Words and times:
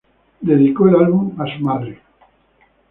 Dedicó 0.41 0.87
el 0.89 0.95
álbum 0.95 1.39
a 1.39 1.45
su 1.55 1.59
madre. 1.63 2.01